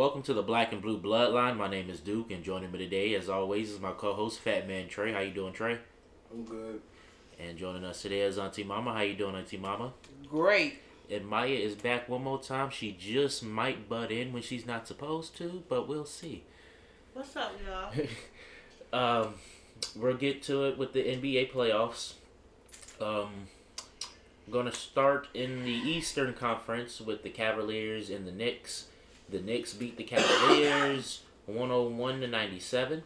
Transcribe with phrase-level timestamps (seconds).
[0.00, 1.58] welcome to the Black and Blue Bloodline.
[1.58, 4.88] My name is Duke, and joining me today, as always, is my co-host Fat Man
[4.88, 5.12] Trey.
[5.12, 5.76] How you doing, Trey?
[6.32, 6.80] I'm good.
[7.38, 8.94] And joining us today is Auntie Mama.
[8.94, 9.92] How you doing, Auntie Mama?
[10.26, 10.78] Great.
[11.10, 12.70] And Maya is back one more time.
[12.70, 16.44] She just might butt in when she's not supposed to, but we'll see.
[17.12, 17.92] What's up, y'all?
[19.26, 19.34] um,
[19.94, 22.14] we'll get to it with the NBA playoffs.
[23.02, 23.48] Um,
[24.46, 28.86] I'm gonna start in the Eastern Conference with the Cavaliers and the Knicks.
[29.30, 33.02] The Knicks beat the Cavaliers 101 to 97.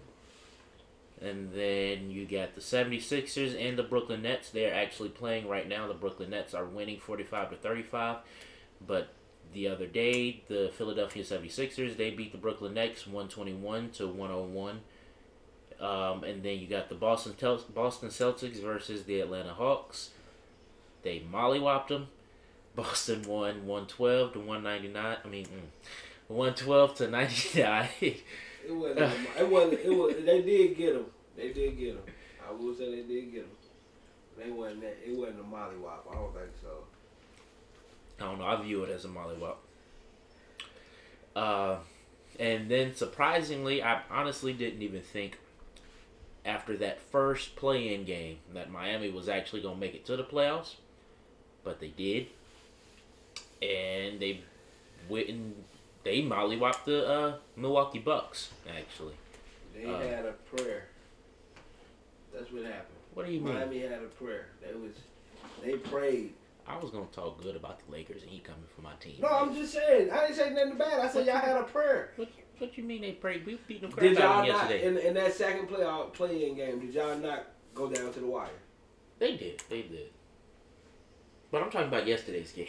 [1.21, 4.51] And then you got the 76ers and the Brooklyn Nets.
[4.51, 5.87] They're actually playing right now.
[5.87, 8.19] The Brooklyn Nets are winning 45 to 35.
[8.87, 9.09] But
[9.53, 14.81] the other day, the Philadelphia 76ers, they beat the Brooklyn Nets 121 to 101.
[15.81, 20.11] Um, and then you got the Boston Tel- Boston Celtics versus the Atlanta Hawks.
[21.03, 22.09] They mollywopped them.
[22.75, 25.17] Boston won 112 to 199.
[25.25, 25.51] I mean, mm,
[26.29, 27.89] 112 to 99.
[28.67, 28.99] It wasn't.
[29.39, 29.81] it wasn't.
[29.81, 30.15] It was.
[30.25, 31.05] They did get him.
[31.37, 31.99] They did get him.
[32.49, 33.51] I will say they did get him.
[34.39, 34.81] They wasn't.
[34.81, 36.11] That, it wasn't a mollywop.
[36.11, 36.85] I don't think so.
[38.21, 38.47] I don't know.
[38.47, 39.57] I view it as a mollywop.
[41.37, 41.77] Uh,
[42.39, 45.39] and then surprisingly, I honestly didn't even think
[46.45, 50.25] after that first play-in game that Miami was actually going to make it to the
[50.25, 50.77] playoffs,
[51.65, 52.29] but they did,
[53.63, 54.43] and they
[55.09, 55.55] went and
[56.05, 58.51] they mollywopped the uh, Milwaukee Bucks.
[58.69, 59.15] Actually,
[59.75, 60.89] They Uh, had a prayer.
[62.33, 62.99] That's what happened.
[63.15, 63.55] what do you mean?
[63.55, 64.49] Miami had a prayer.
[64.61, 64.93] They was.
[65.65, 66.35] They prayed.
[66.67, 69.17] I was going to talk good about the Lakers, and he coming for my team.
[69.21, 70.11] No, I'm just saying.
[70.11, 70.99] I didn't say nothing bad.
[71.01, 72.13] I said y'all had a prayer.
[72.17, 73.45] What, what you mean they prayed?
[73.47, 74.87] We beat them crap Did y'all not yesterday.
[74.87, 76.81] in, in that second playoff play-in game?
[76.81, 78.49] Did y'all not go down to the wire?
[79.19, 79.63] They did.
[79.69, 80.09] They did.
[81.51, 82.67] But I'm talking about yesterday's game.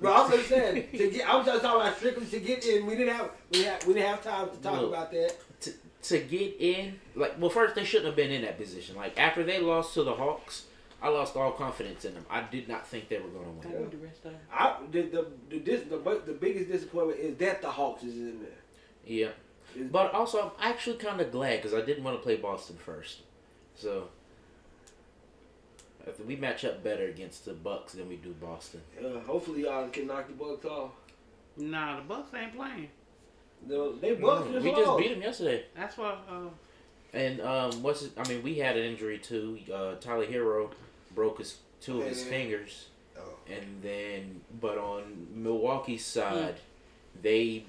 [0.00, 0.88] No, I'm just saying.
[0.92, 2.86] To get, I'm just talking about strictly to get in.
[2.86, 3.30] We didn't have.
[3.52, 3.84] We had.
[3.84, 4.90] We didn't have time to talk Look.
[4.92, 5.34] about that.
[5.62, 5.72] to,
[6.02, 8.94] to get in, like, well, first they shouldn't have been in that position.
[8.96, 10.64] Like after they lost to the Hawks,
[11.02, 12.24] I lost all confidence in them.
[12.30, 13.90] I did not think they were going to win.
[13.90, 17.70] the rest of I the the the, dis, the the biggest disappointment is that the
[17.70, 18.50] Hawks is in there.
[19.04, 19.28] Yeah,
[19.90, 23.22] but also I'm actually kind of glad because I didn't want to play Boston first,
[23.74, 24.08] so.
[26.08, 28.80] I think We match up better against the Bucks than we do Boston.
[29.04, 30.90] Uh, hopefully y'all can knock the Bucks off.
[31.56, 32.88] Nah, the Bucks ain't playing.
[33.66, 35.64] No, they Bucks No, just we just beat them yesterday.
[35.76, 36.16] That's why.
[36.30, 36.48] Uh,
[37.12, 39.58] And um, what's his, I mean, we had an injury too.
[39.72, 40.70] Uh, Tyler Herro
[41.14, 42.30] broke his two of his Yeah.
[42.30, 42.86] fingers,
[43.18, 43.22] Oh.
[43.50, 46.56] and then but on Milwaukee's side,
[47.20, 47.64] they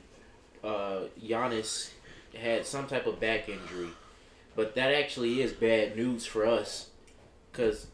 [0.63, 1.91] uh, Giannis
[2.37, 3.89] had some type of back injury,
[4.55, 6.89] but that actually is bad news for us,
[7.51, 7.87] because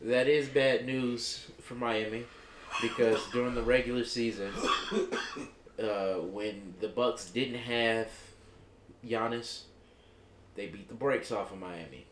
[0.00, 2.24] that is bad news for Miami,
[2.80, 4.52] because during the regular season,
[5.82, 8.08] uh, when the Bucks didn't have
[9.04, 9.62] Giannis,
[10.54, 12.06] they beat the brakes off of Miami.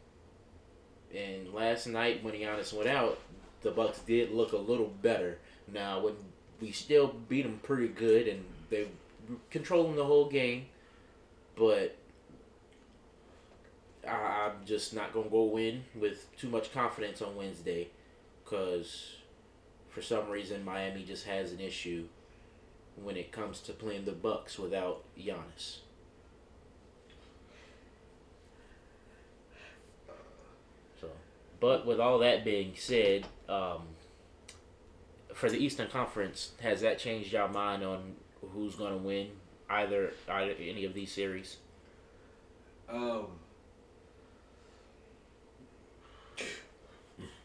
[1.15, 3.19] And last night when Giannis went out,
[3.63, 5.39] the Bucks did look a little better.
[5.73, 6.15] Now when
[6.61, 10.67] we still beat them pretty good and they were controlling the whole game,
[11.57, 11.97] but
[14.07, 17.89] I- I'm just not gonna go in with too much confidence on Wednesday,
[18.45, 19.17] because
[19.91, 22.09] for some reason Miami just has an issue
[22.97, 25.79] when it comes to playing the Bucks without Giannis.
[31.01, 31.09] So,
[31.61, 33.89] but with all that being said, um,
[35.35, 38.17] for the Eastern Conference, has that changed your mind on
[38.53, 39.31] who's to win
[39.69, 41.59] either either any of these series?
[42.89, 43.27] Um.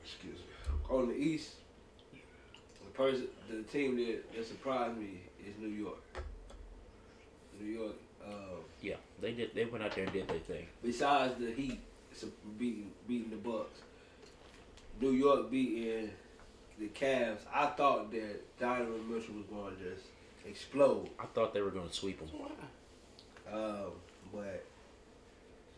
[0.03, 0.45] Excuse me.
[0.91, 1.51] On the East,
[2.13, 5.97] the person, the team that, that surprised me is New York.
[7.59, 7.95] New York.
[8.27, 9.55] Um, Yeah, they did.
[9.55, 10.67] They went out there and did their thing.
[10.83, 11.79] besides the Heat
[12.59, 13.79] beating beating the Bucks,
[14.99, 16.11] New York beating
[16.77, 17.39] the Cavs.
[17.53, 20.07] I thought that Donovan Mitchell was going to just
[20.45, 21.09] explode.
[21.17, 22.29] I thought they were going to sweep them.
[23.51, 23.91] Um,
[24.33, 24.65] but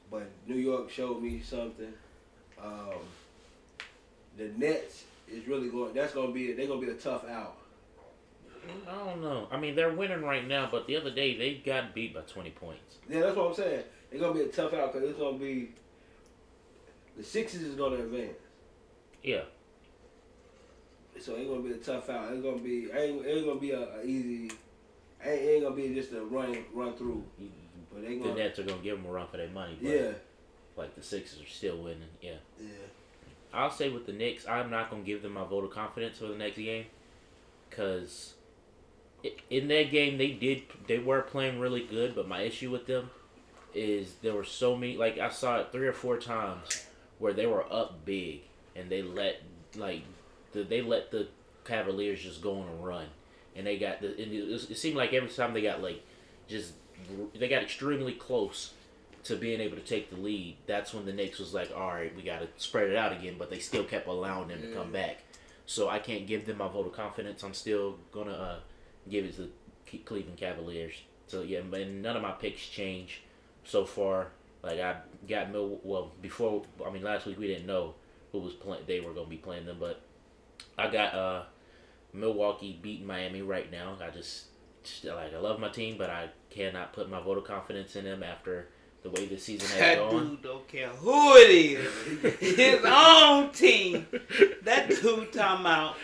[0.09, 1.93] but New York showed me something.
[2.59, 2.99] Um,
[4.37, 5.93] the Nets is really going.
[5.93, 6.53] That's going to be.
[6.53, 7.57] They're going to be a tough out.
[8.89, 9.47] I don't know.
[9.51, 12.51] I mean, they're winning right now, but the other day they got beat by twenty
[12.51, 12.97] points.
[13.09, 13.83] Yeah, that's what I'm saying.
[14.09, 15.71] They're going to be a tough out because it's going to be.
[17.17, 18.37] The Sixers is going to advance,
[19.21, 19.41] Yeah,
[21.19, 22.31] so it's going to be a tough out.
[22.31, 22.91] It's going to be.
[22.91, 24.51] Ain't, it ain't going to be a, a easy.
[25.23, 27.23] Ain't, ain't going to be just a run run through.
[27.93, 28.33] But they the.
[28.33, 29.77] Nets are going to give them a run for their money.
[29.81, 30.11] But Yeah,
[30.75, 32.09] like the Sixers are still winning.
[32.21, 32.35] Yeah.
[32.59, 32.67] yeah.
[33.53, 36.27] I'll say with the Knicks, I'm not gonna give them my vote of confidence for
[36.27, 36.85] the next game,
[37.69, 38.33] cause
[39.49, 43.09] in that game they did they were playing really good, but my issue with them
[43.73, 46.85] is there were so many like I saw it three or four times
[47.19, 48.41] where they were up big
[48.75, 49.41] and they let
[49.75, 50.03] like
[50.51, 51.27] the, they let the
[51.65, 53.07] Cavaliers just go on a run.
[53.55, 56.03] And they got the and it, it seemed like every time they got like
[56.47, 56.73] just
[57.35, 58.73] they got extremely close
[59.23, 60.57] to being able to take the lead.
[60.67, 63.35] That's when the Knicks was like, all right, we got to spread it out again,
[63.39, 65.19] but they still kept allowing them to come back.
[65.65, 67.43] So I can't give them my vote of confidence.
[67.43, 68.55] I'm still gonna uh,
[69.09, 69.49] give it to
[69.87, 70.93] Ke- Cleveland Cavaliers.
[71.27, 73.23] So yeah, but none of my picks change
[73.63, 74.27] so far.
[74.61, 74.97] Like I
[75.27, 75.79] got Mil.
[75.83, 77.95] Well, before I mean last week we didn't know
[78.31, 78.83] who was playing.
[78.87, 80.01] They were gonna be playing them, but
[80.77, 81.43] I got uh
[82.11, 83.97] Milwaukee beating Miami right now.
[84.01, 84.47] I just
[84.83, 88.03] just, like I love my team, but I cannot put my vote of confidence in
[88.03, 88.67] them after
[89.03, 90.29] the way this season has That gone.
[90.29, 92.55] dude don't care who it is.
[92.57, 94.07] His own team.
[94.63, 95.95] That dude talking about.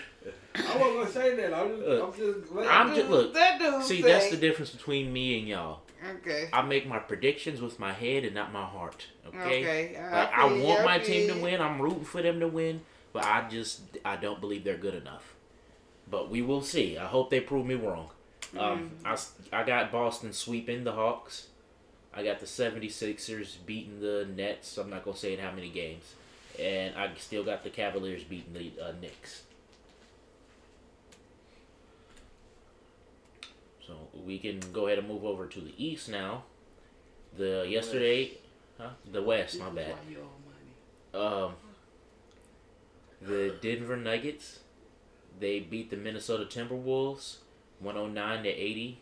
[0.56, 1.54] I wasn't gonna say that.
[1.54, 2.52] I'm just, Uh, I'm just.
[2.52, 3.34] letting- I'm just look.
[3.34, 5.82] That dude See, say, that's the difference between me and y'all.
[6.18, 6.50] Okay.
[6.54, 9.06] I make my predictions with my head and not my heart.
[9.28, 9.38] Okay.
[9.62, 9.96] Okay.
[10.02, 11.62] Like, I feel want my team to win.
[11.62, 12.82] I'm rooting for them to win,
[13.14, 15.36] but I just I don't believe they're good enough.
[16.10, 16.98] But we will see.
[16.98, 18.10] I hope they prove me wrong.
[18.58, 21.49] Um, I, s- I got Boston sweeping the Hawks.
[22.20, 24.78] I got the 76ers beating the Nets.
[24.78, 26.04] I'm not going to say in how many games.
[26.60, 29.44] And I still got the Cavaliers beating the uh, Knicks.
[33.88, 33.94] So
[34.26, 36.44] we can go ahead and move over to the East now.
[37.38, 38.34] The yesterday,
[38.78, 38.90] huh?
[39.10, 39.94] The West, my bad.
[39.94, 40.18] why you
[41.14, 41.46] owe money.
[41.46, 41.54] Um,
[43.22, 44.60] the Denver Nuggets,
[45.40, 47.38] they beat the Minnesota Timberwolves,
[47.80, 49.00] one hundred nine to eighty.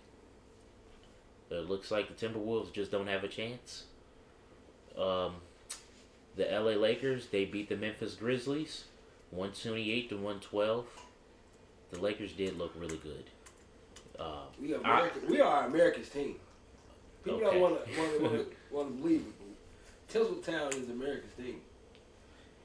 [1.49, 3.83] It looks like the Timberwolves just don't have a chance.
[4.97, 5.35] Um,
[6.35, 8.85] the LA Lakers, they beat the Memphis Grizzlies,
[9.31, 10.85] one twenty eight to one twelve.
[11.91, 13.23] The Lakers did look really good.
[14.19, 16.35] Uh, We are, I- we are America's team.
[17.23, 17.59] People Okay.
[17.59, 18.29] don't want to to to
[18.71, 19.25] to believe it.
[19.39, 21.61] but Tinseltown is America's team.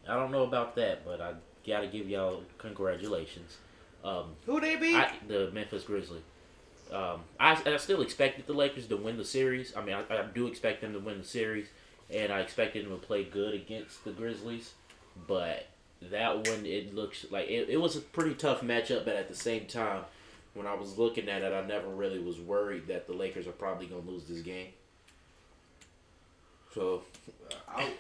[0.08, 1.34] I don't know about that, but I
[1.66, 3.58] gotta give y'all congratulations.
[4.04, 4.96] Um, Who they beat?
[4.96, 6.22] I, the Memphis Grizzlies.
[6.92, 9.74] Um, I, I still expected the Lakers to win the series.
[9.74, 11.68] I mean, I, I do expect them to win the series,
[12.10, 14.72] and I expected them to play good against the Grizzlies.
[15.26, 15.68] But
[16.02, 19.04] that one, it looks like it, it was a pretty tough matchup.
[19.04, 20.02] But at the same time,
[20.54, 23.52] when I was looking at it, I never really was worried that the Lakers are
[23.52, 24.68] probably gonna lose this game.
[26.74, 27.02] So
[27.68, 27.92] I,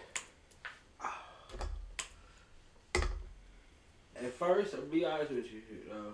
[2.94, 5.60] at first, I'll be honest with you,
[5.90, 6.12] uh,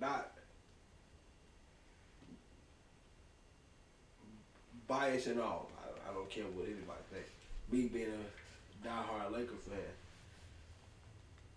[0.00, 0.32] not
[4.92, 5.70] bias and all.
[5.78, 7.30] I, I don't care what anybody thinks.
[7.70, 9.78] Me being a diehard Laker fan,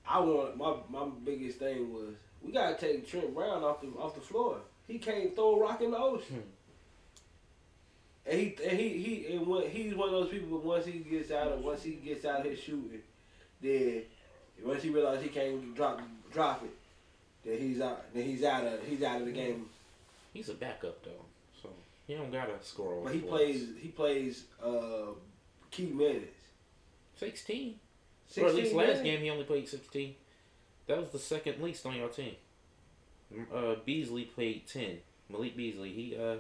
[0.08, 4.16] I want my my biggest thing was we gotta take Trent Brown off the off
[4.16, 4.60] the floor.
[4.88, 6.36] He can't throw a rock in the ocean.
[6.36, 6.50] Hmm.
[8.28, 10.58] And he and he he and when, he's one of those people.
[10.58, 13.02] But once he gets out of once he gets out of his shooting,
[13.62, 14.04] then
[14.64, 16.02] once he realizes he can't drop
[16.32, 16.74] drop it,
[17.44, 18.14] then he's out.
[18.14, 19.66] Then he's out of he's out of the game.
[20.34, 21.26] he's a backup though,
[22.08, 23.02] he don't got a score.
[23.04, 25.08] But he the plays he plays uh,
[25.72, 26.48] key minutes.
[27.16, 27.80] sixteen.
[28.38, 30.16] Or at least 16 last game he only played 16.
[30.88, 32.36] That was the second least on your team.
[33.54, 34.98] Uh, Beasley played 10.
[35.30, 36.38] Malik Beasley, he uh,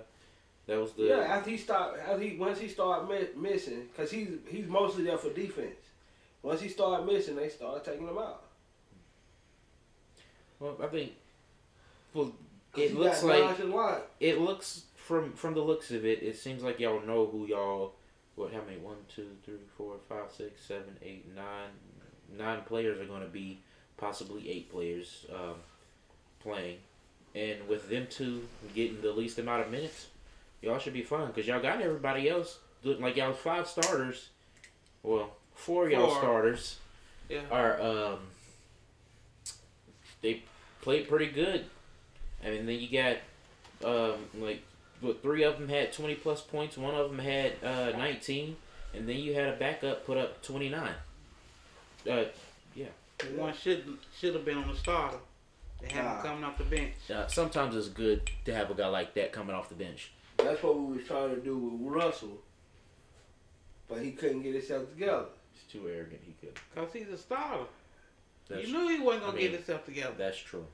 [0.67, 4.09] that was the Yeah, after he start, after he once he start mi- missing, cause
[4.11, 5.75] he's he's mostly there for defense.
[6.41, 8.43] Once he started missing, they started taking him out.
[10.59, 11.11] well, I think
[12.13, 12.31] well
[12.73, 13.59] 'Cause it looks like
[14.19, 17.93] it looks from from the looks of it, it seems like y'all know who y'all
[18.35, 21.69] what how many One, two, three, four, five, six, seven, eight, nine.
[22.35, 23.59] Nine players are going to be
[23.97, 25.55] possibly eight players um,
[26.39, 26.77] playing,
[27.35, 30.07] and with them two getting the least amount of minutes,
[30.63, 34.29] y'all should be fine because y'all got everybody else looking like y'all five starters.
[35.03, 36.77] Well, four of y'all starters
[37.29, 37.41] yeah.
[37.51, 38.19] are um
[40.23, 40.41] they
[40.81, 41.65] played pretty good.
[42.43, 43.17] I mean, then you got
[43.87, 44.63] um like
[45.05, 48.57] what three of them had twenty plus points, one of them had uh nineteen,
[48.93, 50.95] and then you had a backup put up twenty nine.
[52.09, 52.25] Uh,
[52.75, 52.87] yeah.
[53.35, 55.17] One should should have been on the starter.
[55.81, 56.15] They had Nah.
[56.17, 56.93] him coming off the bench.
[57.13, 60.11] uh, sometimes it's good to have a guy like that coming off the bench.
[60.37, 62.37] That's what we was trying to do with Russell,
[63.87, 65.25] but he couldn't get himself together.
[65.53, 66.21] He's too arrogant.
[66.25, 66.57] He could.
[66.73, 67.63] Cause he's a starter.
[68.49, 70.13] That's, you knew he wasn't gonna I mean, get himself together.
[70.17, 70.65] that's true.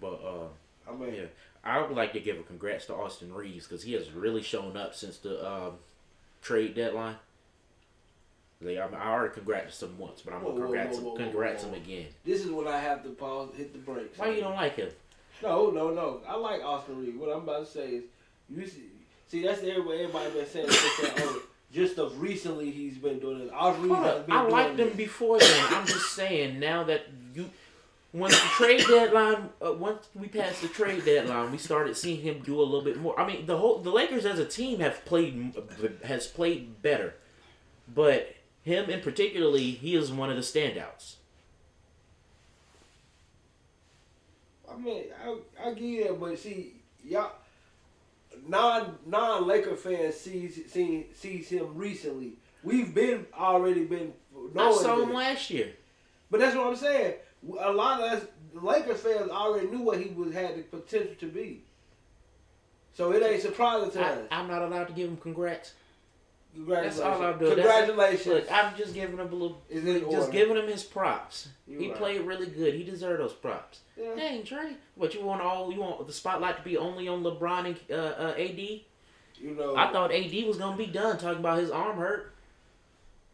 [0.00, 1.22] But uh, I mean, Yeah.
[1.64, 4.76] I would like to give a congrats to Austin Reaves because he has really shown
[4.76, 5.72] up since the um,
[6.42, 7.16] trade deadline.
[8.60, 11.16] Like, I, I already congrats him once, but I'm gonna whoa, congrats whoa, him, whoa,
[11.16, 12.06] congrats whoa, him again.
[12.24, 14.18] this is when I have to pause, hit the brakes.
[14.18, 14.90] Why you don't like him?
[15.42, 16.20] No, no, no.
[16.28, 17.18] I like Austin Reaves.
[17.18, 18.04] What I'm about to say is,
[18.48, 18.84] you see,
[19.26, 20.66] see that's everybody everybody been saying.
[20.68, 21.42] Oh,
[21.72, 23.50] just of recently he's been doing it.
[23.52, 24.26] Austin Reed Hold has up.
[24.26, 24.94] been I liked this.
[24.94, 25.66] before then.
[25.70, 27.06] I'm just saying now that
[28.12, 32.40] once the trade deadline, uh, once we passed the trade deadline, we started seeing him
[32.44, 33.18] do a little bit more.
[33.18, 35.54] I mean, the whole the Lakers as a team have played
[36.04, 37.14] has played better,
[37.92, 41.14] but him in particularly, he is one of the standouts.
[44.70, 47.32] I mean, I I give you that, but see, y'all
[48.46, 52.34] non non Laker fans sees seen sees him recently.
[52.62, 54.12] We've been already been
[54.56, 55.72] I saw him last year.
[56.30, 57.14] But that's what I'm saying.
[57.60, 61.26] A lot of us Lakers fans already knew what he was had the potential to
[61.26, 61.62] be.
[62.94, 64.18] So it ain't surprising to I, us.
[64.30, 65.72] I'm not allowed to give him congrats.
[66.54, 67.00] Congratulations.
[67.00, 67.54] That's all I'm doing.
[67.54, 68.26] Congratulations.
[68.26, 70.32] Look, I'm just giving him a little, Is just order.
[70.32, 71.48] giving him his props.
[71.66, 71.96] You he right.
[71.96, 72.74] played really good.
[72.74, 73.80] He deserved those props.
[73.96, 74.14] Yeah.
[74.14, 74.76] Dang, Trey.
[74.94, 77.94] What you want all you want the spotlight to be only on LeBron and uh,
[77.94, 78.58] uh, AD?
[78.58, 82.34] You know, I thought AD was gonna be done talking about his arm hurt.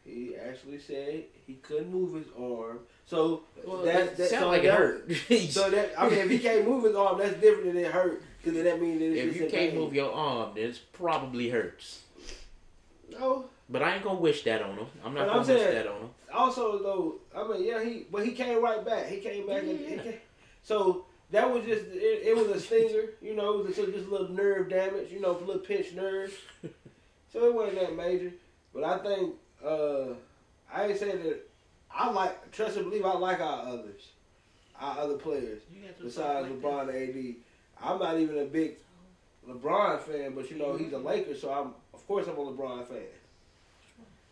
[0.04, 2.78] he actually said he couldn't move his arm.
[3.08, 5.10] So Well, that, that, that sound so like it that- hurt.
[5.50, 8.22] So that I mean, if he can't move his arm, that's different than it hurt.
[8.38, 9.74] Because then that means that if you can't pain.
[9.78, 12.02] move your arm, then it probably hurts.
[13.10, 13.46] No.
[13.70, 14.86] But I ain't gonna wish that on him.
[15.04, 16.08] I'm not But gonna I'm wish saying- that on him.
[16.32, 19.06] Also, though, I mean, yeah, he but he came right back.
[19.06, 19.62] He came back.
[19.62, 20.14] and he came,
[20.62, 22.36] so that was just it, it.
[22.36, 23.60] was a stinger, you know.
[23.60, 26.34] It was just, just a little nerve damage, you know, a little pinched nerves.
[27.32, 28.32] so it wasn't that major.
[28.74, 29.34] But I think
[29.64, 30.08] uh
[30.72, 31.47] I ain't saying that.
[31.94, 33.04] I like trust and believe.
[33.04, 34.08] I like our others,
[34.80, 35.62] our other players
[36.02, 37.34] besides LeBron and AD.
[37.82, 38.76] I'm not even a big
[39.48, 42.86] LeBron fan, but you know he's a Laker, so I'm of course I'm a LeBron
[42.86, 42.98] fan.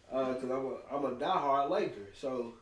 [0.08, 2.54] Because I'm a I'm a diehard Laker, so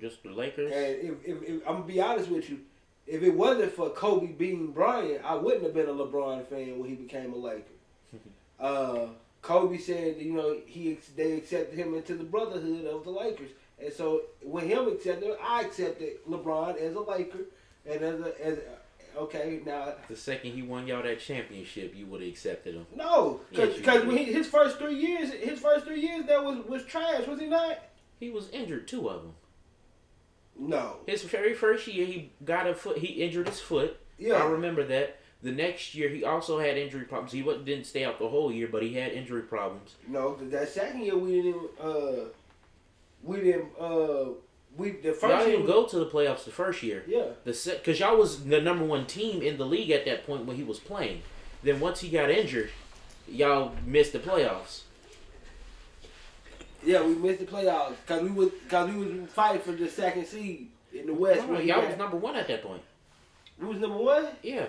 [0.00, 0.72] Just the Lakers.
[0.72, 2.60] and if, if, if I'm gonna be honest with you,
[3.06, 6.88] if it wasn't for Kobe being Bryant, I wouldn't have been a LeBron fan when
[6.88, 7.64] he became a Laker.
[8.60, 9.06] uh,
[9.40, 13.50] Kobe said, you know, he they accepted him into the brotherhood of the Lakers,
[13.82, 17.46] and so with him accepting, I accepted LeBron as a Laker,
[17.88, 22.06] and as a, as a, okay now the second he won y'all that championship, you
[22.06, 22.86] would have accepted him.
[22.96, 26.42] no, Yes, because you when he, his first three years, his first three years that
[26.44, 27.78] was was trash, was he not?
[28.20, 29.34] He was injured, two of them.
[30.60, 32.98] No, His very first year, he got a foot.
[32.98, 33.96] He injured his foot.
[34.18, 35.18] Yeah, I remember that.
[35.40, 37.30] The next year, he also had injury problems.
[37.30, 39.94] He didn't stay out the whole year, but he had injury problems.
[40.08, 40.34] no.
[40.34, 42.24] That second year we didn't, uh,
[43.22, 44.26] we didn't, uh,
[44.76, 47.04] we the first y'all year didn't go to the playoffs the first year.
[47.06, 50.44] Yeah, The because y'all was the number one team in the league at that point
[50.46, 51.22] when he was playing.
[51.62, 52.70] Then once he got injured,
[53.28, 54.82] y'all missed the playoffs.
[56.84, 60.26] yeah, we missed the playoffs because we was because we was fighting for the second
[60.26, 61.46] seed in the West.
[61.46, 62.82] No, when y'all got- was number one at that point.
[63.60, 64.28] we was number one.
[64.42, 64.66] Yeah.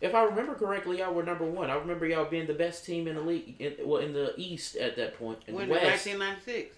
[0.00, 1.68] If I remember correctly, y'all were number one.
[1.68, 4.76] I remember y'all being the best team in the league, in, well, in the East
[4.76, 5.40] at that point.
[5.46, 6.06] In When the in West.
[6.06, 6.74] 1996.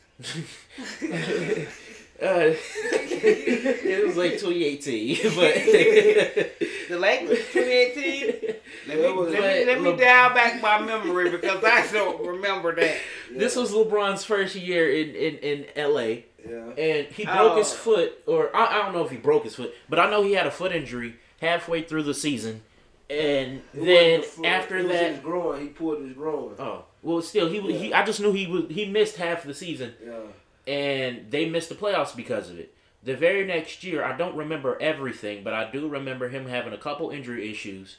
[2.23, 5.55] Uh, it was like 2018, but
[6.89, 8.57] The Lakers 2018.
[8.89, 12.75] Let me, let me, let me Le- dial back my memory because I don't remember
[12.75, 12.97] that.
[13.31, 16.01] this was LeBron's first year in, in, in LA,
[16.49, 16.73] Yeah.
[16.77, 17.77] and he broke his Oh.
[17.77, 20.33] foot, or I, I don't know if he broke his foot, but I know he
[20.33, 22.63] had a foot injury halfway through the season,
[23.09, 25.61] and It then the after that, his groin.
[25.63, 26.55] He pulled his groin.
[26.59, 27.75] oh well, still he was.
[27.75, 28.65] He, I just knew he was.
[28.71, 29.95] He missed half the season.
[30.05, 30.73] Yeah.
[30.73, 32.75] and they missed the playoffs because of it.
[33.05, 36.79] The very next year, I don't remember everything, but I do remember him having a
[36.79, 37.97] couple injury issues,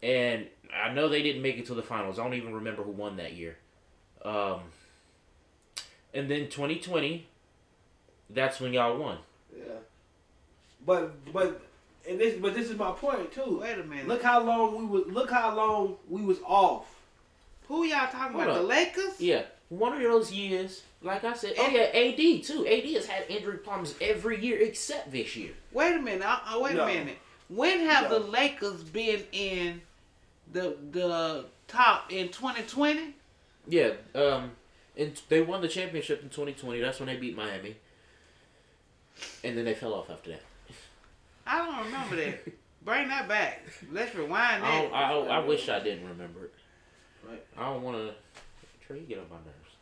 [0.00, 2.18] and I know they didn't make it to the finals.
[2.20, 3.56] I don't even remember who won that year.
[4.24, 4.60] Um,
[6.14, 7.26] and then 2020,
[8.30, 9.18] that's when y'all won.
[9.56, 9.74] Yeah.
[10.86, 11.60] But but
[12.08, 13.58] and this but this is my point too.
[13.62, 14.06] Wait a minute.
[14.06, 16.93] Look how long we was look how long we was off.
[17.68, 18.54] Who y'all talking Hold about?
[18.62, 18.62] The.
[18.62, 19.20] Lakers?
[19.20, 22.66] Yeah, one of those years, like I said, oh yeah, AD too.
[22.66, 25.52] AD has had injury problems every year except this year.
[25.72, 26.26] Wait a minute.
[26.26, 26.84] Uh, uh, wait No.
[26.84, 27.18] a minute.
[27.48, 28.18] When have No.
[28.18, 29.82] the Lakers been in
[30.52, 33.14] the the top in 2020?
[33.66, 34.50] Yeah, um,
[34.96, 36.80] and they won the championship in 2020.
[36.80, 37.76] That's when they beat Miami,
[39.42, 40.42] and then they fell off after that.
[41.46, 42.44] I don't remember that.
[42.84, 43.62] Bring that back.
[43.90, 44.92] Let's rewind I, that.
[44.92, 46.54] I, I, I wish I didn't remember it.
[47.28, 47.44] Right.
[47.56, 48.14] I don't want to.
[48.86, 49.76] Try to get on my nerves.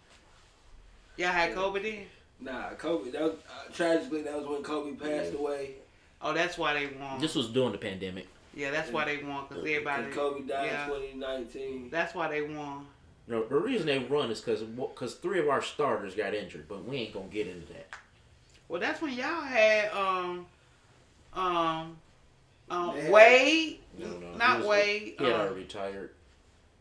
[1.16, 2.06] Y'all had Kobe then?
[2.40, 3.10] Nah, Kobe.
[3.10, 5.72] That was, uh, tragically, that was when Kobe passed away.
[6.20, 7.20] Oh, that's why they won.
[7.20, 8.28] This was during the pandemic.
[8.54, 10.04] yeah, that's why they won because everybody.
[10.04, 10.84] And Kobe died yeah.
[10.84, 11.90] in 2019.
[11.90, 12.86] That's why they won.
[13.26, 16.84] No, the reason they run is because because three of our starters got injured, but
[16.84, 17.88] we ain't gonna get into that.
[18.68, 20.46] Well, that's when y'all had um
[21.34, 21.96] um
[22.70, 25.14] um They Wade, No, no, not was- Wade.
[25.18, 26.10] He had uh, already retired.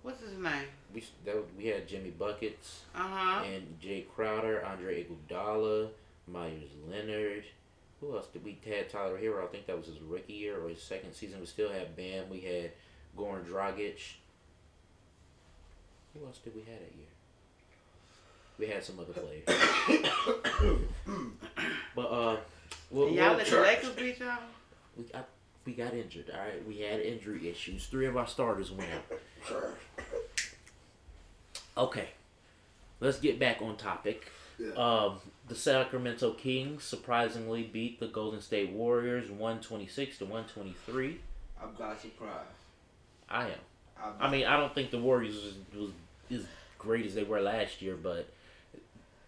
[0.04, 0.66] What's his name?
[0.94, 3.44] We that, we had Jimmy Buckets Uh huh.
[3.46, 5.90] and Jae Crowder, Andre Iguodala,
[6.28, 7.44] Meyers Leonard.
[8.00, 8.90] Who else did we had?
[8.90, 9.44] Tyler Herro.
[9.44, 11.40] I think that was his rookie year or his second season.
[11.40, 12.30] We still had Bam.
[12.32, 12.72] We had
[13.16, 14.00] Goran Dragic.
[16.18, 17.08] Who else did we have that year?
[18.58, 19.44] We had some other players.
[21.96, 22.38] but uh,
[22.90, 24.38] we'll, y'all we'll- let the Lakers beat y'all.
[24.98, 25.28] we got
[25.66, 26.32] we got injured.
[26.34, 27.86] All right, we had injury issues.
[27.86, 29.20] Three of our starters went out.
[31.78, 32.10] Okay,
[33.00, 34.32] let's get back on topic.
[34.60, 34.72] Yeah.
[34.74, 40.46] Um, the Sacramento Kings surprisingly beat the Golden State Warriors one twenty six to one
[40.46, 41.20] twenty three.
[41.62, 42.46] I'm not surprised.
[43.30, 43.52] I am.
[44.04, 45.92] I'm I mean, I don't think the Warriors was, was
[46.32, 46.46] as
[46.78, 48.28] great as they were last year, but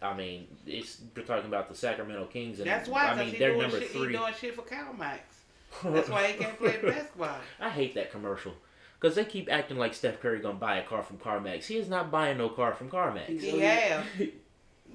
[0.01, 3.57] I mean, it's we're talking about the Sacramento Kings, and That's why, I mean they're
[3.57, 3.91] number shit.
[3.91, 4.13] He three.
[4.13, 5.19] doing shit for CarMax.
[5.85, 7.37] That's why he can't play basketball.
[7.59, 8.53] I hate that commercial.
[9.03, 11.65] Because they keep acting like Steph Curry gonna buy a car from CarMax.
[11.65, 13.39] He is not buying no car from CarMax.
[13.39, 14.05] He have.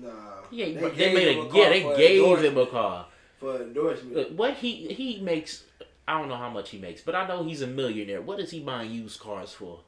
[0.01, 0.11] Nah.
[0.53, 3.07] Yeah, they, gave made him a, a yeah they gave him a car.
[3.41, 4.15] For endorsement.
[4.15, 5.65] Look, What he he makes,
[6.07, 8.23] I don't know how much he makes, but I know he's a millionaire.
[8.23, 9.81] What is he buying used cars for?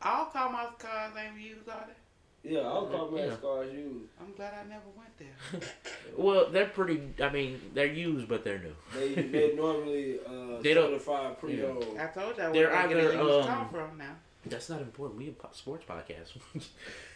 [0.00, 2.01] All CarMax cars ain't used, are they?
[2.44, 3.36] Yeah, I'll call my Yeah.
[3.36, 4.10] cars used.
[4.20, 5.60] I'm glad I never went there.
[6.16, 7.00] Well, they're pretty.
[7.22, 8.74] I mean, they're used, but they're new.
[8.94, 11.98] They they normally uh, They don't- certified pre-owned.
[11.98, 14.14] I told you I They're where to get a either, um, car from now.
[14.44, 15.18] That's not important.
[15.20, 16.36] We a po- sports podcast.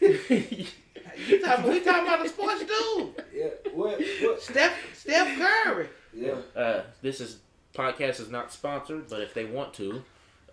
[0.00, 3.25] You talking, we talking about the sports dude.
[3.35, 3.49] Yeah.
[3.75, 4.00] What?
[4.23, 4.40] What?
[4.42, 5.88] Steph, Steph Curry.
[6.14, 6.37] Yeah.
[6.54, 7.40] uh, this is
[7.75, 10.02] podcast is not sponsored, but if they want to,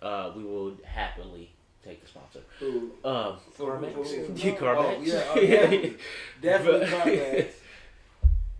[0.02, 1.53] uh, we will happily
[1.84, 2.40] take the sponsor.
[2.60, 2.90] Who?
[3.04, 3.92] Um, For- CarMax.
[3.94, 4.96] for- for- Yeah, CarMax.
[4.96, 5.96] Oh, yeah, oh, definitely.
[6.40, 7.46] Definitely CarMax.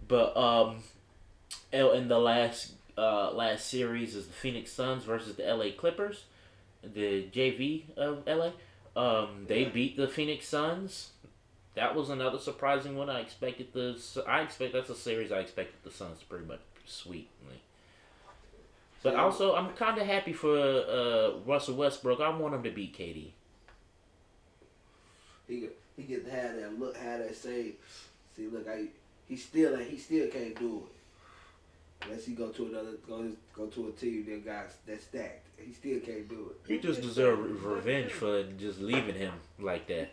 [0.07, 0.83] But um,
[1.73, 5.73] in the last uh last series is the Phoenix Suns versus the L.A.
[5.73, 6.25] Clippers,
[6.83, 8.53] the JV of L.A.
[9.01, 9.68] Um, they Yeah.
[9.70, 11.11] beat the Phoenix Suns.
[11.75, 13.09] That was another surprising one.
[13.11, 16.61] I expected the I expect that's a series I expected the Suns to pretty much
[16.85, 17.29] sweep.
[19.05, 22.21] But also, I'm kind of happy for uh, Russell Westbrook.
[22.21, 23.33] I want him to beat KD.
[25.47, 27.73] He he get to have that look, have that say.
[28.35, 28.87] See, look, I
[29.29, 32.07] he still ain't- he still can't do it.
[32.07, 35.47] Unless he go to another go go to a team that got that stacked.
[35.59, 36.67] He still can't do it.
[36.67, 40.11] He just deserves revenge for just leaving him like that.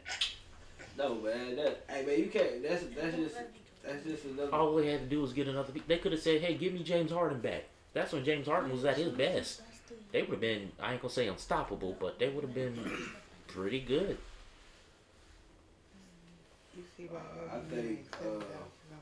[0.97, 2.61] No man, that hey man, you can't.
[2.61, 3.35] That's that's just
[3.83, 4.53] that's just another.
[4.53, 5.71] All they had to do was get another.
[5.87, 8.85] They could have said, "Hey, give me James Harden back." That's when James Harden was
[8.85, 9.61] at his best.
[10.11, 10.71] They would have been.
[10.79, 12.77] I ain't gonna say unstoppable, but they would have been
[13.47, 14.17] pretty good.
[16.75, 18.47] You see why Uh, I you think, ain't seven uh, thousand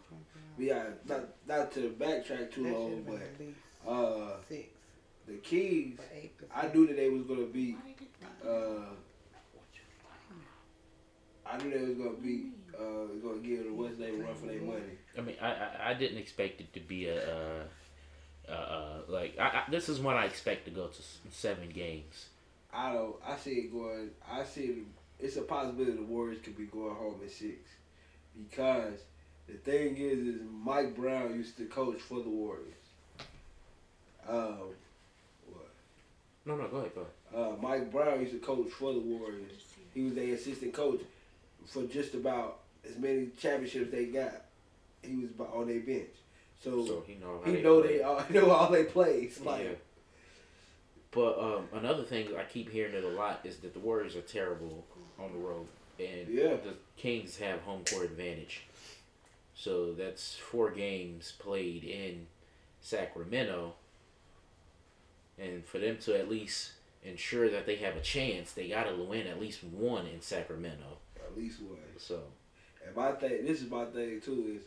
[0.09, 0.41] something.
[0.57, 4.37] Yeah, not not to backtrack too That long, but uh,
[5.27, 5.95] the Keys.
[5.97, 6.51] for eight percent.
[6.55, 7.77] I knew that they was gonna beat.
[8.45, 8.49] Uh,
[11.45, 12.53] I knew they was gonna beat.
[12.73, 14.81] Uh, gonna give the West name a run for their money.
[15.17, 17.17] I mean, I I, I didn't expect it to be a.
[17.17, 17.63] Uh,
[18.49, 22.27] uh, uh, like I, I, this is when I expect to go to seven games.
[22.73, 23.15] I don't.
[23.25, 24.09] I see it going.
[24.29, 24.77] I see it.
[25.19, 27.57] It's a possibility the Warriors could be going home in six,
[28.49, 28.99] because
[29.47, 32.73] the thing is, is Mike Brown used to coach for the Warriors.
[34.27, 34.69] Um,
[35.51, 35.69] what?
[36.45, 37.53] No, no, go ahead, go ahead.
[37.53, 39.51] Uh, Mike Brown used to coach for the Warriors.
[39.93, 41.01] He was their assistant coach
[41.65, 44.45] for just about as many championships they got.
[45.01, 46.15] He was on their bench,
[46.63, 47.97] so, So he know how he they know play.
[47.97, 49.39] they all know all they plays.
[49.41, 49.69] Like Yeah.
[51.11, 54.21] But um, another thing I keep hearing it a lot is that the Warriors are
[54.21, 54.85] terrible
[55.19, 55.67] on the road,
[55.99, 56.55] and Yeah.
[56.57, 58.61] the Kings have home court advantage.
[59.55, 62.27] So that's four games played in
[62.81, 63.73] Sacramento,
[65.37, 68.95] and for them to at least ensure that they have a chance, they got to
[68.95, 70.97] win at least one in Sacramento.
[71.15, 71.79] at least one.
[71.97, 72.21] So
[72.85, 74.63] And my thing, this is my thing too, is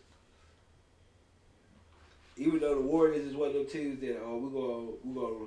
[2.47, 5.47] even though the Warriors is one of them teams that oh we gonna we gonna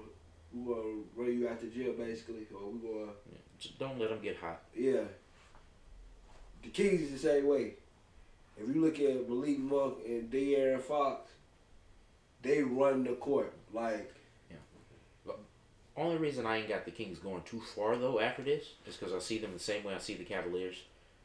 [0.53, 4.09] we gonna run you out to jail basically, or we gonna yeah, just don't let
[4.09, 4.61] them get hot.
[4.75, 5.01] yeah.
[6.63, 7.73] The Kings is the same way.
[8.57, 11.29] If you look at Malik Monk and De'Aaron Fox,
[12.41, 14.11] they run the court like
[15.97, 19.13] Only reason I ain't got the Kings going too far though after this is because
[19.13, 20.75] I see them the same way I see the Cavaliers.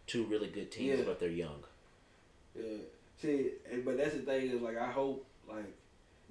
[0.06, 1.04] Two really good teams, Yeah.
[1.04, 1.62] but they're young.
[2.56, 2.78] Yeah.
[3.20, 3.50] See,
[3.84, 5.74] but that's the thing is like I hope like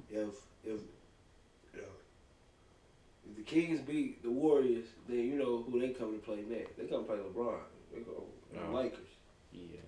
[0.10, 0.30] if
[0.64, 0.80] if
[1.74, 1.88] you know,
[3.30, 6.78] if the Kings beat the Warriors, then you know who they come to play next.
[6.78, 7.60] They come to play LeBron.
[7.94, 8.74] They go the Oh.
[8.76, 9.00] Lakers.
[9.52, 9.80] Yeah.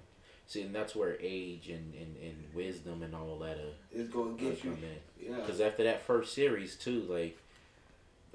[0.48, 4.34] See, and that's where age and, and, and wisdom and all that uh, It's gonna
[4.34, 4.72] get you.
[4.72, 5.30] come in.
[5.32, 5.36] Yeah.
[5.38, 7.38] Because after that first series too, like,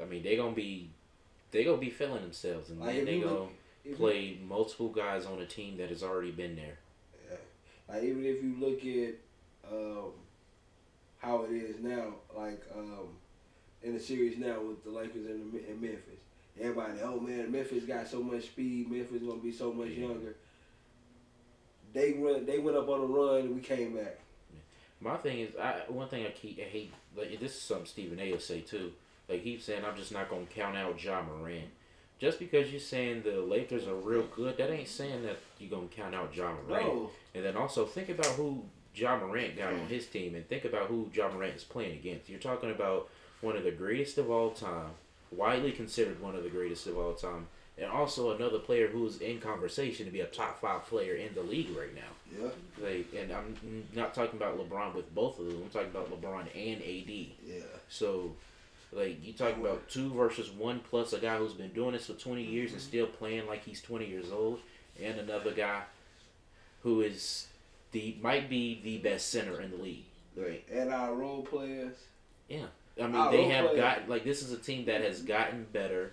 [0.01, 0.91] I mean, they gonna be
[1.53, 3.53] they gonna be feeling themselves, and Like, then they you gonna look-
[3.85, 6.79] if play multiple guys on a team that has already been there.
[7.89, 9.15] Like even if you look at
[9.73, 10.11] um,
[11.27, 13.09] how it is now, like um,
[13.83, 16.21] in the series now with the Lakers and, the, and Memphis,
[16.61, 18.89] everybody, oh man, Memphis got so much speed.
[18.91, 20.07] Memphis gonna be so much Yeah.
[20.07, 20.37] younger.
[21.93, 22.47] They run.
[22.47, 23.41] They went up on a run.
[23.41, 24.19] and We came back.
[25.01, 28.21] My thing is, I one thing I keep I hate like this is something Stephen
[28.21, 28.33] A.
[28.33, 28.93] will say too.
[29.29, 31.69] Like he's saying, I'm just not gonna count out Ja Morant.
[32.19, 35.89] Just because you're saying the Lakers are real good, that ain't saying that you're gonna
[35.89, 36.87] count out Ja Morant.
[36.87, 38.65] No, And then also think about who
[38.97, 39.89] Ja Morant got on mm.
[39.89, 42.29] his team, and think about who Ja Morant is playing against.
[42.29, 43.09] You're talking about
[43.41, 44.91] one of the greatest of all time,
[45.31, 47.47] widely considered one of the greatest of all time,
[47.79, 51.43] and also another player who's in conversation to be a top five player in the
[51.43, 52.41] league right now.
[52.41, 52.49] yeah,
[52.83, 55.61] Like, and I'm not talking about LeBron with both of them.
[55.63, 57.27] I'm talking about LeBron and AD.
[57.47, 57.63] yeah.
[57.91, 58.33] So,
[58.93, 62.15] like, you talking about two versus one plus a guy who's been doing this for
[62.15, 62.89] 20 years and mm-hmm.
[62.89, 64.61] still playing like he's 20 years old,
[65.03, 65.83] and another guy
[66.83, 67.49] who is
[67.97, 70.05] the might be the best center in the league.
[70.37, 70.63] Right.
[70.71, 71.97] And our role players.
[72.49, 72.67] Yeah,
[73.01, 73.81] I mean, Our they have players.
[73.81, 76.13] got like this is a team that has gotten better.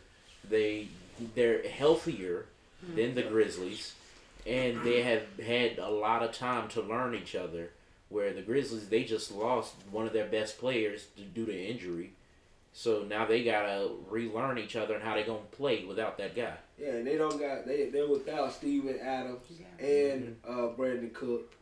[0.49, 0.87] They
[1.35, 2.45] they're healthier
[2.95, 3.93] than the Grizzlies,
[4.47, 7.71] and they have had a lot of time to learn each other.
[8.09, 12.11] Where the Grizzlies they just lost one of their best players to, due to injury,
[12.71, 16.53] so now they gotta relearn each other and how they gonna play without that guy.
[16.79, 19.41] Yeah, and they don't got they they're without Steven Adams
[19.79, 21.53] and uh, Brandon Cook.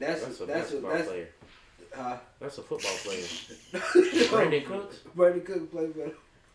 [0.00, 1.28] That's That's a that's basketball that's, player.
[1.96, 4.28] uh, That's a football player.
[4.30, 4.96] Brandon Cooks.
[5.14, 6.10] Brandon Cook played for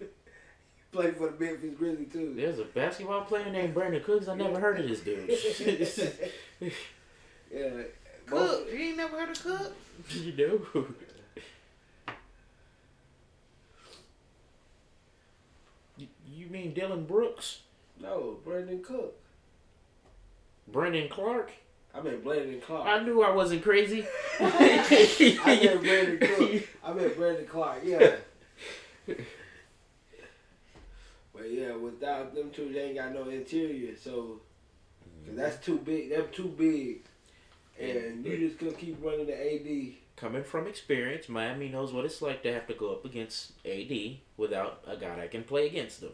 [0.91, 2.34] played for the Memphis Grizzlies too.
[2.36, 4.27] There's a basketball player named Brandon Cooks.
[4.27, 5.29] I never heard of this dude.
[7.53, 7.69] yeah,
[8.27, 8.67] both- Cook.
[8.73, 9.73] You ain't never heard of Cook?
[10.12, 10.86] you know.
[15.97, 17.60] You, you mean Dillon Brooks?
[18.01, 19.15] No, Brandon Cook.
[20.67, 21.51] Brandon Clarke?
[21.95, 22.88] I mean Brandon Clarke.
[22.88, 24.05] I knew I wasn't crazy.
[24.39, 26.63] I meant Brandon Cook.
[26.84, 27.81] I meant Brandon Clarke.
[27.84, 28.15] Yeah.
[31.36, 33.95] But yeah, without them two, they ain't got no interior.
[33.95, 35.36] So, cause mm-hmm.
[35.36, 36.10] that's too big.
[36.10, 37.01] They're too big,
[37.79, 38.27] and mm-hmm.
[38.27, 39.95] you just gonna keep running the AD.
[40.15, 43.91] Coming from experience, Miami knows what it's like to have to go up against AD
[44.38, 46.13] without a guy that can play against them.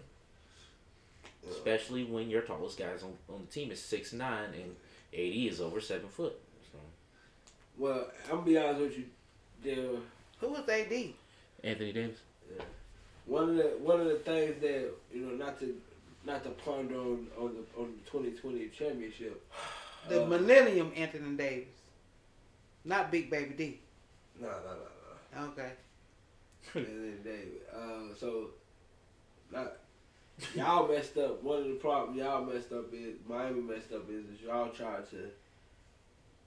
[1.49, 4.75] Especially when your tallest guys on, on the team is six nine and
[5.13, 6.39] AD is over seven foot.
[6.71, 6.79] So.
[7.77, 9.05] Well, I'm gonna be honest with you.
[9.63, 9.99] There,
[10.39, 11.13] Who was AD?
[11.63, 12.17] Anthony Davis.
[13.25, 15.75] one of the one of the things that you know, not to
[16.25, 19.43] not to ponder on on the on the 2020 championship.
[20.09, 21.67] The uh, Millennium Anthony Davis.
[22.83, 23.79] Not Big Baby D.
[24.39, 25.51] No, no, no, no.
[25.51, 25.71] Okay.
[26.73, 27.61] And then David.
[27.71, 28.47] Uh, so,
[29.51, 29.73] not,
[30.55, 31.43] y'all messed up.
[31.43, 35.09] One of the problems y'all messed up is Miami messed up is, is y'all tried
[35.11, 35.29] to.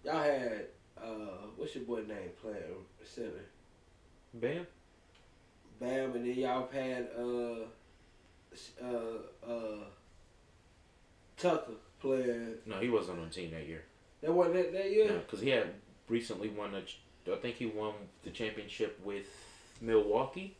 [0.04, 0.66] Y'all had
[1.02, 2.58] uh, what's your boy name playing
[3.04, 3.44] center?
[4.34, 4.66] Bam.
[5.80, 7.64] Bam, and then y'all had uh,
[8.82, 9.84] uh, uh,
[11.36, 12.54] Tucker playing.
[12.66, 13.82] No, he wasn't on the team that year.
[14.22, 15.06] That wasn't that, that year.
[15.06, 15.68] Yeah, because he had
[16.08, 16.82] recently won a.
[17.32, 19.26] I think he won the championship with
[19.80, 20.56] Milwaukee.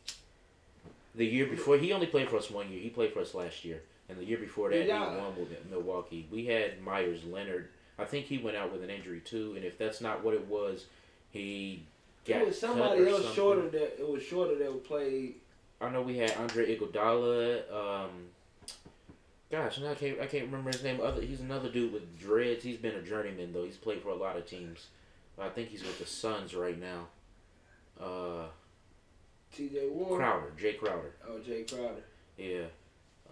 [1.15, 2.79] The year before, he only played for us one year.
[2.81, 5.11] He played for us last year, and the year before that, Yeah.
[5.11, 6.27] he won with Milwaukee.
[6.31, 7.69] We had Meyers Leonard.
[7.97, 10.45] I think he went out with an injury too, and if that's not what it
[10.47, 10.85] was,
[11.31, 11.83] he
[12.25, 13.33] got It was somebody else something.
[13.35, 15.35] shorter that it was shorter that played.
[15.79, 17.71] I know we had Andre Iguodala.
[17.71, 18.09] Um,
[19.49, 20.99] gosh, I can't I can't remember his name.
[21.01, 22.63] Other he's another dude with dreads.
[22.63, 23.63] He's been a journeyman though.
[23.63, 24.87] He's played for a lot of teams.
[25.39, 27.07] I think he's with the Suns right now.
[27.99, 28.47] Uh,
[29.55, 29.89] T.J.
[30.15, 31.13] Crowder, Jae Crowder.
[31.27, 32.03] Oh, Jae Crowder.
[32.37, 32.65] Yeah.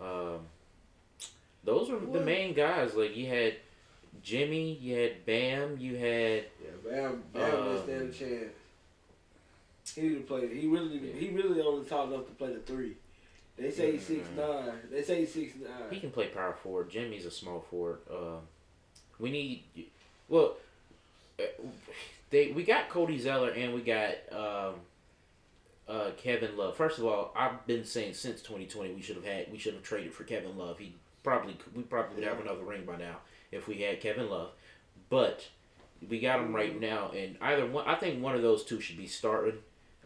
[0.01, 0.39] Um,
[1.63, 2.93] those were the main guys.
[2.95, 3.55] Like you had
[4.21, 8.53] Jimmy, you had Bam, you had Yeah, Bam, Bam didn't stand a Um, chance.
[9.95, 10.47] He didn't play.
[10.47, 12.93] He really, he really only tall enough to play the three.
[13.57, 14.71] They say he's six nine.
[14.89, 15.91] They say he's six nine.
[15.91, 16.89] he can play power forward.
[16.89, 17.99] Jimmy's a small forward.
[18.09, 18.39] Um,
[19.19, 19.63] we need
[20.27, 20.55] well,
[21.39, 21.43] uh,
[22.31, 24.75] they we got Cody Zeller and we got um,
[25.87, 26.75] uh, Kevin Love.
[26.75, 29.83] First of all, I've been saying since 2020 we should have had we should have
[29.83, 30.79] traded for Kevin Love.
[30.79, 33.17] He probably we probably would have another ring by now
[33.51, 34.51] if we had Kevin Love,
[35.09, 35.47] but
[36.09, 38.97] we got him right now, and either one I think one of those two should
[38.97, 39.59] be starting.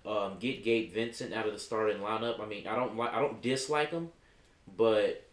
[0.06, 2.40] Um, get Gabe Vincent out of the starting lineup.
[2.40, 4.10] I mean, I don't like I don't dislike him,
[4.78, 5.28] but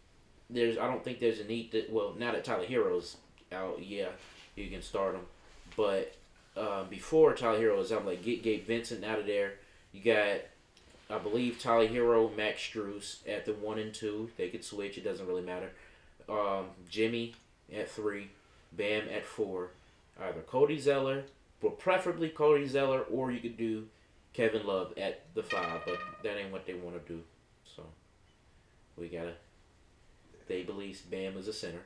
[0.49, 1.85] there's I don't think there's a need to.
[1.89, 3.17] Well, now that Tyler Herro's
[3.51, 4.09] out, yeah,
[4.55, 5.21] you can start him.
[5.77, 6.15] But
[6.55, 9.55] uh, before Tyler Herro was out, like get Gabe Vincent out of there.
[9.95, 10.41] You got
[11.09, 14.29] I believe Tyler Herro, Max Strus at the one and two.
[14.37, 14.97] They could switch.
[14.97, 15.71] It doesn't really matter.
[16.27, 17.35] Um, Jimmy
[17.73, 18.29] at three,
[18.73, 19.69] Bam at four.
[20.19, 21.23] Either Cody Zeller,
[21.61, 23.87] but preferably Cody Zeller, or you could do
[24.33, 25.81] Kevin Love at the five.
[25.85, 27.21] But that ain't what they want to do.
[27.75, 27.83] So
[28.97, 29.33] we gotta.
[30.47, 31.81] They believe Bam is a center.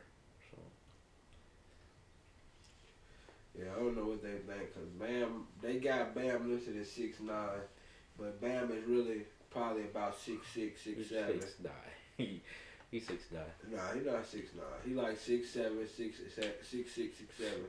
[3.58, 7.20] Yeah, I don't know what they think because Bam, they got Bam listed at six
[7.20, 7.60] nine,
[8.20, 11.42] but Bam is really probably about six six, six he's seven.
[11.42, 11.74] six nine.
[12.18, 12.42] He
[12.92, 13.44] he's six nine.
[13.72, 14.66] Nah, he not six nine.
[14.86, 17.64] He like six seven, six se- six six, six seven.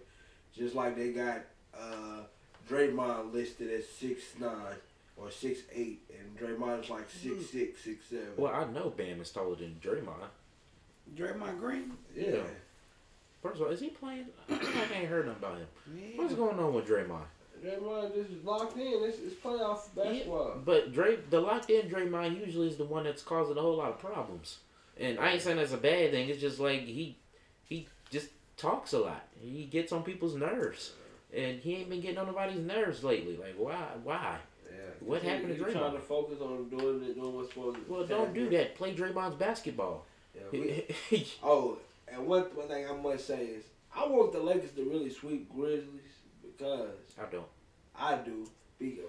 [0.57, 2.23] Just like they got uh
[2.69, 4.75] Draymond listed as six nine
[5.17, 8.31] or six eight, and Draymond's like six six, six seven.
[8.37, 10.29] Well, I know Bam is taller than Draymond.
[11.17, 11.93] Draymond Green.
[12.17, 12.27] yeah.
[12.31, 12.43] Yeah.
[13.43, 14.27] First of all, is he playing?
[14.51, 15.67] I like I ain't heard nothing about him.
[15.97, 16.21] Yeah.
[16.23, 17.23] What's going on with Draymond?
[17.65, 19.05] Draymond just is locked in.
[19.05, 20.59] It's, it's playoff basketball.
[20.65, 23.91] But Dray, the locked in Draymond usually is the one that's causing a whole lot
[23.91, 24.59] of problems.
[24.99, 26.29] And I ain't saying that's a bad thing.
[26.29, 27.17] It's just like he
[27.65, 29.25] he just talks a lot.
[29.41, 30.93] He gets on people's nerves,
[31.35, 33.37] and he ain't been getting on nobody's nerves lately.
[33.37, 33.87] Like why?
[34.05, 34.37] Why?
[34.67, 34.77] Yeah.
[35.01, 35.73] What happened to Draymond?
[35.73, 38.75] trying to focus on doing it, doing what's supposed to Well, don't do that.
[38.75, 40.05] Play Draymond's basketball.
[40.35, 40.43] Yeah,
[41.11, 41.79] we, Oh,
[42.13, 45.51] and one, one thing I must say is I want the Lakers to really sweep
[45.53, 45.87] Grizzlies
[46.43, 46.91] because
[47.21, 47.47] I don't.
[47.95, 48.49] I do.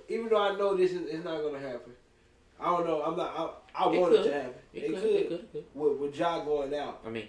[0.09, 1.93] Even though I know this is it's not gonna happen.
[2.59, 3.01] I don't know.
[3.01, 3.63] I'm not.
[3.75, 4.53] I, I It want it to happen.
[4.73, 5.11] It, It, could, could.
[5.11, 5.39] It could.
[5.39, 5.65] It could.
[5.73, 7.01] With, with Ja going out.
[7.05, 7.27] I mean,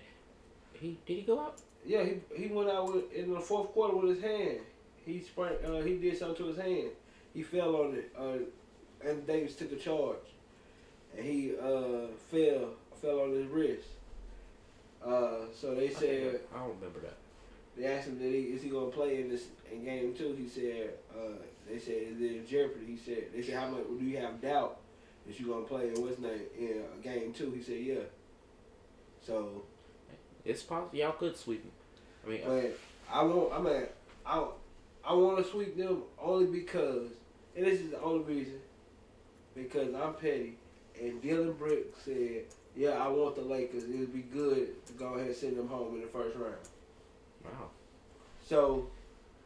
[0.73, 1.61] he did he go out?
[1.85, 4.61] Yeah, he he went out with, in the fourth quarter with his hand.
[5.07, 5.55] He sprang.
[5.65, 6.91] Uh, he did something to his hand.
[7.33, 8.13] He fell on it.
[8.19, 10.17] Uh, and Davis took a charge,
[11.17, 13.89] and he uh, fell fell on his wrist.
[15.05, 16.41] Uh, so they said.
[16.53, 17.17] I, I don't remember that.
[17.77, 20.35] They asked him, "Did he is he gonna play in this in game two?
[20.35, 21.37] He said, uh,
[21.69, 24.41] "They said is it in jeopardy?" He said, "They said how much do you have
[24.41, 24.79] doubt
[25.27, 27.51] that you gonna play in what's name in uh, game two?
[27.53, 28.05] He said, "Yeah."
[29.27, 29.63] So,
[30.45, 31.71] It's possible y'all could sweep him.
[32.27, 32.79] I mean, but
[33.11, 33.53] I want.
[33.53, 33.87] I mean,
[34.27, 34.47] I
[35.05, 37.09] I want to sweep them only because,
[37.57, 38.61] and this is the only reason,
[39.55, 40.59] because I'm petty,
[41.01, 42.45] and Dylan Brick said,
[42.77, 43.85] "Yeah, I want the Lakers.
[43.85, 46.57] It would be good to go ahead and send them home in the first round."
[47.45, 47.71] Wow.
[48.47, 48.87] So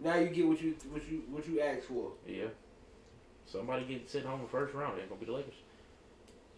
[0.01, 2.13] now you get what you what you what you asked for.
[2.27, 2.47] Yeah.
[3.47, 4.99] Somebody get sent home in the first round.
[4.99, 5.55] It ain't gonna be the Lakers.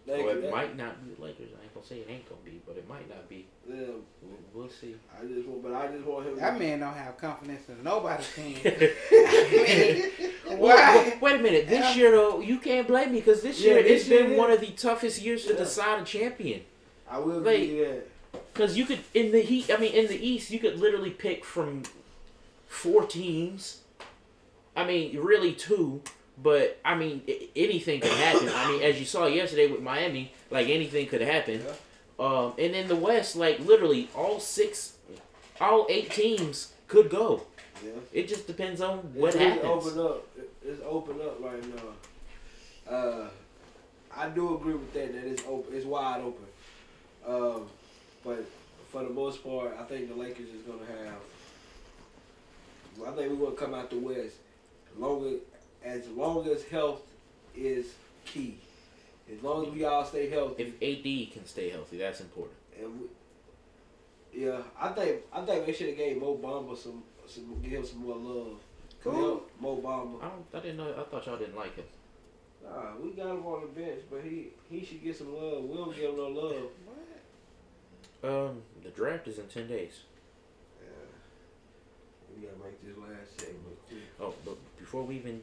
[0.07, 1.51] They- Or it that- might not be the Lakers.
[1.61, 3.47] I ain't gonna say it ain't gonna be, but it might not be.
[3.69, 3.75] Yeah,
[4.23, 4.97] We'll, we'll see.
[5.15, 6.37] I just want, but I just want him.
[6.37, 8.57] That man don't have confidence in nobody's team.
[8.65, 11.11] Well, Why?
[11.11, 11.69] but wait a minute.
[11.69, 11.95] This Yeah.
[11.95, 14.51] year, though, you can't blame me because this Yeah, year this it's been year one
[14.51, 15.59] of the toughest years to Yeah.
[15.59, 16.63] decide a champion.
[17.07, 18.07] I will Like- give you that.
[18.59, 19.71] Because you could in the heat.
[19.71, 21.85] I mean, in the East, you could literally pick from
[22.67, 23.83] four teams.
[24.75, 26.03] I mean, really two.
[26.43, 28.49] But I mean, I- anything could happen.
[28.49, 31.65] I mean, as you saw yesterday with Miami, like anything could happen.
[31.65, 31.73] Yeah.
[32.19, 34.97] Um, and in the West, like literally all six,
[35.61, 37.45] all eight teams could go.
[37.85, 37.93] Yeah.
[38.13, 39.65] It just depends on what it's happens.
[39.67, 40.27] open up.
[40.65, 42.93] It's open up right now.
[42.93, 43.29] Uh,
[44.17, 45.13] I do agree with that.
[45.13, 45.77] That it's open.
[45.77, 46.47] It's wide open.
[47.25, 47.69] Um,
[48.29, 48.45] but
[48.93, 51.19] for the most part, I think the Lakers is gonna have.
[53.07, 54.37] I think we're gonna come out the West.
[54.93, 55.41] As long as,
[55.83, 57.01] as long as health
[57.57, 57.87] is
[58.27, 58.59] key.
[59.33, 60.63] As long as we all stay healthy.
[60.63, 62.57] If AD can stay healthy, that's important.
[62.79, 63.07] And we,
[64.45, 67.87] yeah, I think I think they should have gave Mo Bamba some, some give him
[67.87, 68.59] some more love.
[69.01, 69.13] Who?
[69.13, 70.23] Mo- Mo Bamba.
[70.23, 70.47] I don't.
[70.55, 70.95] I didn't know.
[70.99, 71.85] I thought y'all didn't like him.
[72.63, 75.65] Nah, we got him on the bench, but he he should get some love.
[75.65, 76.69] We don't give him no love.
[78.23, 80.01] Um, the draft is in ten days.
[80.81, 80.89] Yeah.
[82.35, 83.79] We gotta make this last segment.
[84.21, 85.43] Oh, but before we even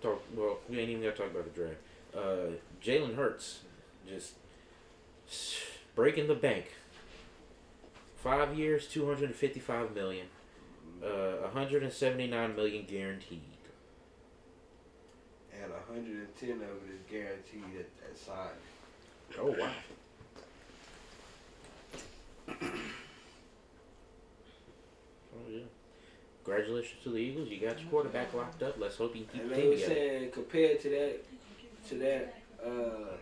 [0.00, 1.76] talk, well, we ain't even gotta talk about the draft.
[2.16, 3.60] Uh, Jalen Hurts
[4.08, 4.34] just
[5.94, 6.72] breaking the bank.
[8.16, 10.26] Five years, two hundred and fifty-five million.
[11.04, 13.40] Uh, one hundred and seventy-nine million guaranteed.
[15.62, 18.48] And 110 of it is guaranteed at that sign.
[19.38, 19.70] Oh wow.
[22.48, 22.54] Oh
[25.50, 25.60] yeah.
[26.44, 27.48] Congratulations to the Eagles.
[27.48, 28.76] You got your quarterback locked up.
[28.78, 29.94] Let's hope he can keep And the they together.
[29.94, 31.24] saying compared to that,
[31.88, 33.16] to that, uh,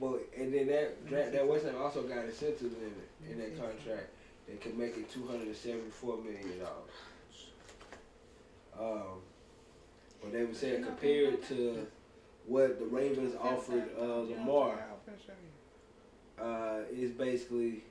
[0.00, 3.56] but and then that that, that West Ham also got incentives in it in that
[3.58, 4.10] contract
[4.46, 7.50] that can make it 274 million dollars.
[8.78, 9.20] Um,
[10.22, 11.86] but they were saying compared to
[12.46, 14.78] what the Ravens offered uh, Lamar,
[16.40, 17.82] uh, is basically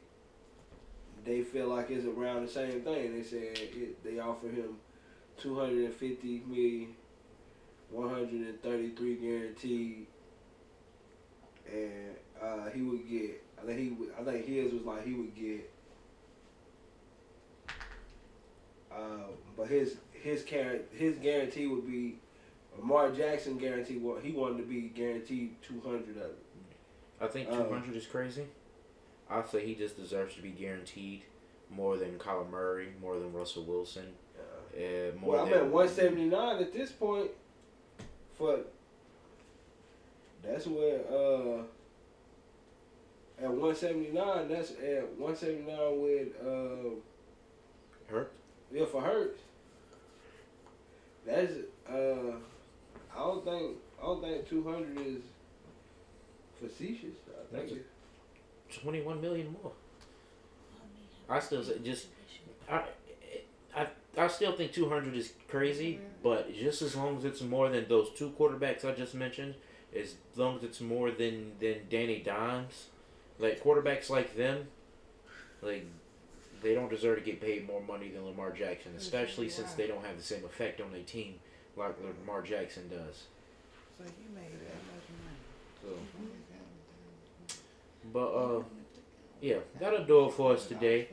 [1.26, 3.16] they feel like it's around the same thing.
[3.16, 4.78] They said it, they offer him
[5.38, 6.96] 250 million,
[7.90, 10.08] 133 guaranteed,
[11.72, 13.44] and uh, he would get.
[13.62, 13.90] I think he.
[13.90, 15.70] Would, I think his was like he would get.
[18.92, 22.20] Uh, but his his guarantee his guarantee would be.
[22.78, 26.44] Lamar Jackson guarantee what he wanted to be guaranteed two hundred of it.
[27.22, 28.48] I think Um, 200 is crazy.
[29.30, 31.24] I say he just deserves to be guaranteed
[31.70, 35.90] more than Kyler Murray, more than Russell Wilson, Uh, uh, more well, I'm at one
[35.90, 37.32] seventy nine at this point.
[38.38, 38.60] For
[40.44, 41.64] that's where uh
[43.42, 44.48] at one seventy nine.
[44.48, 46.90] That's at one seventy nine with uh
[48.08, 48.32] Hurt.
[48.72, 49.40] yeah for Hurts.
[51.26, 51.54] That's
[51.90, 52.36] uh
[53.16, 55.22] I don't think I don't think two hundred is
[56.62, 57.16] facetious.
[57.30, 57.92] I think That's a- it's-
[58.82, 59.72] 21 million more.
[61.30, 62.08] I still say just
[62.70, 62.84] I,
[63.76, 66.06] I I still think 200 is crazy, mm-hmm.
[66.24, 69.56] but just as long as it's more than those two quarterbacks I just mentioned,
[69.98, 72.88] as long as it's more than than Danny Dimes,
[73.40, 74.68] like quarterbacks like them,
[75.62, 75.86] like
[76.62, 79.02] they don't deserve to get paid more money than Lamar Jackson, mm-hmm.
[79.02, 81.36] especially since they don't have the same effect on their team
[81.78, 83.24] like Lamar Jackson does.
[83.98, 85.40] So you made that much money.
[85.82, 86.45] So, mm-hmm.
[88.14, 88.64] But uh,
[89.42, 91.10] yeah, that'll do it for us today.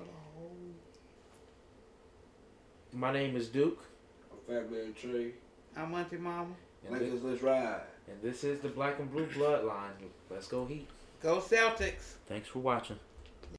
[2.93, 3.83] My name is Duke,
[4.31, 5.33] I'm Fatman Trey.
[5.75, 6.55] I'm Auntie Mama.
[6.87, 7.81] and this, let's ride.
[8.07, 9.93] and this is the Black and Blue Bloodline.
[10.31, 10.89] Let's go Heat.
[11.23, 12.17] Go Celtics.
[12.27, 12.99] Thanks for watching.